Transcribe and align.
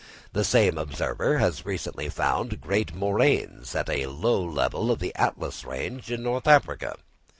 The 0.33 0.43
same 0.43 0.79
observer 0.79 1.37
has 1.37 1.63
recently 1.63 2.09
found 2.09 2.59
great 2.59 2.95
moraines 2.95 3.75
at 3.75 3.87
a 3.87 4.07
low 4.07 4.43
level 4.43 4.89
on 4.89 4.97
the 4.97 5.13
Atlas 5.13 5.63
range 5.63 6.09
in 6.09 6.23
North 6.23 6.47
Africa. 6.47 6.95